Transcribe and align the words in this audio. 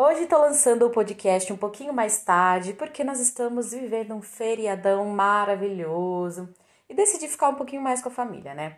Hoje 0.00 0.22
estou 0.22 0.38
lançando 0.38 0.86
o 0.86 0.90
podcast 0.90 1.52
um 1.52 1.56
pouquinho 1.56 1.92
mais 1.92 2.22
tarde 2.22 2.72
porque 2.72 3.02
nós 3.02 3.18
estamos 3.18 3.72
vivendo 3.72 4.14
um 4.14 4.22
feriadão 4.22 5.04
maravilhoso 5.06 6.54
e 6.88 6.94
decidi 6.94 7.26
ficar 7.26 7.48
um 7.48 7.56
pouquinho 7.56 7.82
mais 7.82 8.00
com 8.00 8.08
a 8.08 8.12
família, 8.12 8.54
né? 8.54 8.76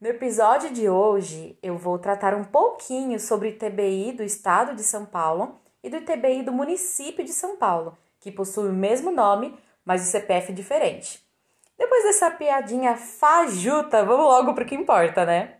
No 0.00 0.06
episódio 0.06 0.72
de 0.72 0.88
hoje 0.88 1.58
eu 1.60 1.76
vou 1.76 1.98
tratar 1.98 2.32
um 2.32 2.44
pouquinho 2.44 3.18
sobre 3.18 3.48
o 3.48 3.50
ITBI 3.50 4.12
do 4.12 4.22
estado 4.22 4.76
de 4.76 4.84
São 4.84 5.04
Paulo 5.04 5.60
e 5.82 5.90
do 5.90 5.96
ITBI 5.96 6.44
do 6.44 6.52
município 6.52 7.24
de 7.24 7.32
São 7.32 7.56
Paulo, 7.56 7.98
que 8.20 8.30
possui 8.30 8.68
o 8.68 8.72
mesmo 8.72 9.10
nome, 9.10 9.58
mas 9.84 10.06
o 10.06 10.12
CPF 10.12 10.52
diferente. 10.52 11.26
Depois 11.76 12.04
dessa 12.04 12.30
piadinha 12.30 12.96
fajuta, 12.96 14.04
vamos 14.04 14.26
logo 14.26 14.54
para 14.54 14.62
o 14.62 14.66
que 14.68 14.76
importa, 14.76 15.26
né? 15.26 15.56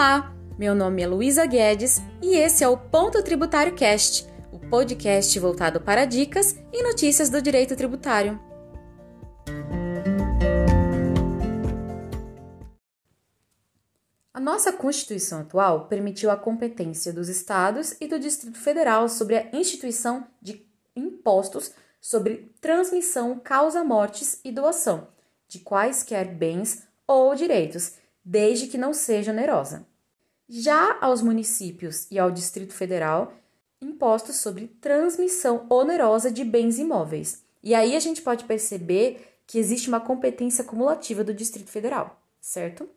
Olá, 0.00 0.34
meu 0.58 0.74
nome 0.74 1.02
é 1.02 1.06
Luísa 1.06 1.44
Guedes 1.44 1.98
e 2.22 2.34
esse 2.34 2.64
é 2.64 2.68
o 2.68 2.74
Ponto 2.74 3.22
Tributário 3.22 3.74
Cast, 3.74 4.26
o 4.50 4.58
podcast 4.58 5.38
voltado 5.38 5.78
para 5.78 6.06
dicas 6.06 6.56
e 6.72 6.82
notícias 6.82 7.28
do 7.28 7.42
direito 7.42 7.76
tributário. 7.76 8.40
A 14.32 14.40
nossa 14.40 14.72
Constituição 14.72 15.40
atual 15.40 15.86
permitiu 15.86 16.30
a 16.30 16.36
competência 16.38 17.12
dos 17.12 17.28
estados 17.28 17.94
e 18.00 18.08
do 18.08 18.18
Distrito 18.18 18.58
Federal 18.58 19.06
sobre 19.06 19.36
a 19.36 19.50
instituição 19.52 20.26
de 20.40 20.66
impostos 20.96 21.72
sobre 22.00 22.54
transmissão, 22.58 23.38
causa-mortes 23.38 24.40
e 24.42 24.50
doação 24.50 25.08
de 25.46 25.58
quaisquer 25.58 26.26
bens 26.26 26.88
ou 27.06 27.34
direitos 27.34 27.96
desde 28.24 28.66
que 28.66 28.78
não 28.78 28.94
seja 28.94 29.30
onerosa. 29.30 29.89
Já 30.52 30.98
aos 31.00 31.22
municípios 31.22 32.08
e 32.10 32.18
ao 32.18 32.28
Distrito 32.28 32.72
Federal, 32.72 33.32
impostos 33.80 34.34
sobre 34.34 34.66
transmissão 34.80 35.64
onerosa 35.70 36.28
de 36.28 36.44
bens 36.44 36.76
imóveis. 36.76 37.44
E 37.62 37.72
aí 37.72 37.94
a 37.94 38.00
gente 38.00 38.20
pode 38.20 38.42
perceber 38.42 39.38
que 39.46 39.60
existe 39.60 39.86
uma 39.86 40.00
competência 40.00 40.64
cumulativa 40.64 41.22
do 41.22 41.32
Distrito 41.32 41.70
Federal, 41.70 42.20
certo? 42.40 42.88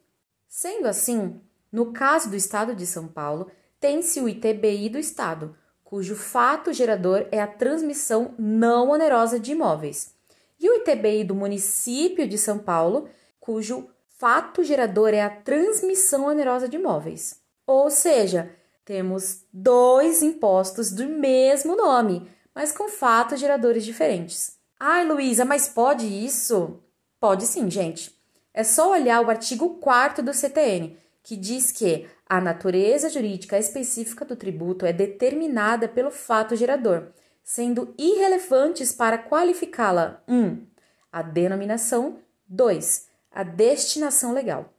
Sendo 0.50 0.88
assim, 0.88 1.40
no 1.72 1.94
caso 1.94 2.28
do 2.28 2.36
Estado 2.36 2.76
de 2.76 2.88
São 2.88 3.08
Paulo, 3.08 3.52
tem-se 3.80 4.20
o 4.20 4.28
ITBI 4.28 4.90
do 4.90 4.98
Estado, 4.98 5.56
cujo 5.84 6.16
fato 6.16 6.74
gerador 6.74 7.28
é 7.32 7.40
a 7.40 7.46
transmissão 7.46 8.34
não 8.36 8.90
onerosa 8.90 9.40
de 9.40 9.52
imóveis, 9.52 10.16
e 10.60 10.68
o 10.68 10.74
ITBI 10.78 11.24
do 11.24 11.36
município 11.36 12.28
de 12.28 12.40
São 12.40 12.58
Paulo, 12.58 13.08
cujo 13.40 13.88
fato 14.18 14.64
gerador 14.64 15.10
é 15.10 15.22
a 15.22 15.30
transmissão 15.30 16.26
onerosa 16.26 16.68
de 16.68 16.78
imóveis. 16.78 17.43
Ou 17.66 17.90
seja, 17.90 18.54
temos 18.86 19.46
dois 19.52 20.22
impostos 20.22 20.92
do 20.92 21.08
mesmo 21.08 21.76
nome, 21.76 22.30
mas 22.54 22.72
com 22.72 22.90
fatos 22.90 23.40
geradores 23.40 23.86
diferentes. 23.86 24.58
Ai, 24.80 25.06
Luísa, 25.06 25.46
mas 25.46 25.68
pode 25.68 26.06
isso? 26.06 26.84
Pode 27.20 27.46
sim, 27.46 27.70
gente. 27.70 28.14
É 28.54 28.64
só 28.64 28.92
olhar 28.92 29.22
o 29.22 29.30
artigo 29.30 29.78
4 29.78 30.24
do 30.24 30.34
CTN, 30.34 30.98
que 31.24 31.38
diz 31.38 31.72
que 31.72 32.08
a 32.28 32.42
natureza 32.42 33.10
jurídica 33.10 33.58
específica 33.58 34.26
do 34.26 34.36
tributo 34.36 34.86
é 34.86 34.92
determinada 34.92 35.88
pelo 35.88 36.12
fato 36.12 36.56
gerador, 36.56 37.08
sendo 37.44 37.94
irrelevantes 37.98 38.92
para 38.92 39.18
qualificá-la 39.18 40.22
1. 40.28 40.36
Um, 40.36 40.68
a 41.12 41.22
denominação 41.22 42.20
2 42.48 43.14
a 43.34 43.44
destinação 43.44 44.32
legal. 44.32 44.73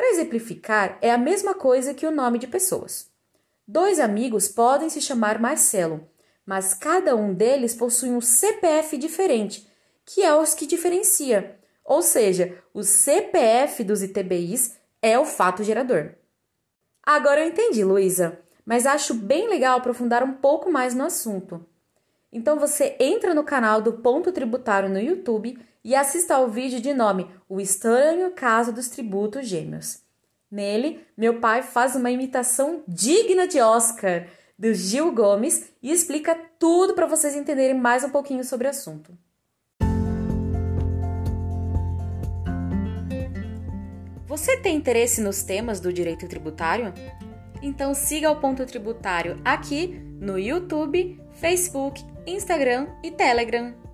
Para 0.00 0.12
exemplificar, 0.12 0.96
é 1.02 1.10
a 1.10 1.18
mesma 1.18 1.52
coisa 1.52 1.92
que 1.92 2.06
o 2.06 2.10
nome 2.10 2.38
de 2.38 2.46
pessoas. 2.46 3.10
Dois 3.68 4.00
amigos 4.00 4.48
podem 4.48 4.88
se 4.88 4.98
chamar 4.98 5.38
Marcelo, 5.38 6.08
mas 6.46 6.72
cada 6.72 7.14
um 7.14 7.34
deles 7.34 7.74
possui 7.74 8.08
um 8.08 8.18
CPF 8.18 8.96
diferente, 8.96 9.70
que 10.06 10.22
é 10.22 10.34
os 10.34 10.54
que 10.54 10.66
diferencia. 10.66 11.60
Ou 11.84 12.00
seja, 12.00 12.56
o 12.72 12.82
CPF 12.82 13.84
dos 13.84 14.02
ITBIs 14.02 14.74
é 15.02 15.18
o 15.18 15.26
fato 15.26 15.62
gerador. 15.62 16.14
Agora 17.02 17.42
eu 17.42 17.48
entendi, 17.48 17.84
Luísa, 17.84 18.40
mas 18.64 18.86
acho 18.86 19.12
bem 19.12 19.50
legal 19.50 19.76
aprofundar 19.76 20.24
um 20.24 20.32
pouco 20.32 20.72
mais 20.72 20.94
no 20.94 21.04
assunto. 21.04 21.62
Então 22.32 22.58
você 22.58 22.96
entra 23.00 23.34
no 23.34 23.42
canal 23.42 23.82
do 23.82 23.94
Ponto 23.94 24.30
Tributário 24.30 24.88
no 24.88 25.00
YouTube 25.00 25.58
e 25.82 25.96
assista 25.96 26.36
ao 26.36 26.48
vídeo 26.48 26.80
de 26.80 26.94
nome 26.94 27.28
O 27.48 27.60
Estranho 27.60 28.30
Caso 28.30 28.72
dos 28.72 28.88
Tributos 28.88 29.48
Gêmeos. 29.48 30.02
Nele, 30.48 31.04
meu 31.16 31.40
pai 31.40 31.62
faz 31.62 31.96
uma 31.96 32.10
imitação 32.10 32.84
digna 32.86 33.48
de 33.48 33.60
Oscar 33.60 34.28
do 34.56 34.72
Gil 34.72 35.12
Gomes 35.12 35.72
e 35.82 35.90
explica 35.90 36.38
tudo 36.58 36.94
para 36.94 37.06
vocês 37.06 37.34
entenderem 37.34 37.76
mais 37.76 38.04
um 38.04 38.10
pouquinho 38.10 38.44
sobre 38.44 38.68
o 38.68 38.70
assunto. 38.70 39.12
Você 44.26 44.56
tem 44.58 44.76
interesse 44.76 45.20
nos 45.20 45.42
temas 45.42 45.80
do 45.80 45.92
direito 45.92 46.28
tributário? 46.28 46.94
Então 47.60 47.92
siga 47.92 48.30
o 48.30 48.40
Ponto 48.40 48.64
Tributário 48.64 49.40
aqui 49.44 49.88
no 50.20 50.38
YouTube, 50.38 51.20
Facebook, 51.32 52.04
Instagram 52.30 52.86
e 53.02 53.10
Telegram. 53.10 53.89